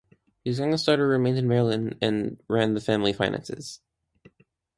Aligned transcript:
His 0.43 0.57
youngest 0.57 0.87
daughter 0.87 1.07
remained 1.07 1.37
in 1.37 1.47
Maryland 1.47 1.95
and 2.01 2.41
ran 2.49 2.73
the 2.73 2.81
family 2.81 3.13
finances. 3.13 3.81